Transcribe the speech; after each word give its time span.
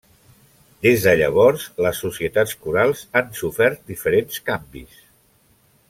Des 0.85 1.03
de 1.07 1.11
llavors, 1.19 1.65
les 1.87 2.01
societats 2.05 2.57
corals 2.63 3.05
han 3.21 3.31
sofert 3.43 3.87
diferents 3.93 4.45
canvis. 4.51 4.99